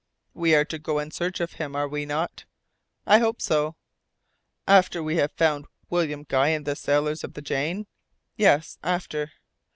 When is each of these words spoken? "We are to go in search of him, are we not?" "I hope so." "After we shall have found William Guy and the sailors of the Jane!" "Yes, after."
"We 0.33 0.55
are 0.55 0.65
to 0.65 0.79
go 0.79 0.97
in 0.97 1.11
search 1.11 1.39
of 1.39 1.53
him, 1.53 1.75
are 1.75 1.87
we 1.87 2.07
not?" 2.07 2.45
"I 3.05 3.19
hope 3.19 3.39
so." 3.39 3.75
"After 4.67 5.03
we 5.03 5.13
shall 5.13 5.21
have 5.21 5.31
found 5.33 5.67
William 5.91 6.23
Guy 6.27 6.47
and 6.47 6.65
the 6.65 6.75
sailors 6.75 7.23
of 7.23 7.33
the 7.35 7.41
Jane!" 7.43 7.85
"Yes, 8.35 8.79
after." 8.81 9.33